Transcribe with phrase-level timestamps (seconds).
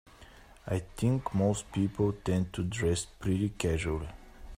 [0.65, 4.09] I think most people tend to dress pretty casually.